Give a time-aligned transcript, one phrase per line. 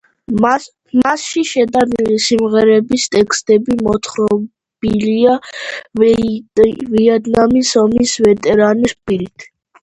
[0.43, 5.35] მასში შეტანილი სიმღერების ტექსტები მოთხრობილია
[6.03, 9.47] ვიეტნამის ომის ვეტერანის პირით.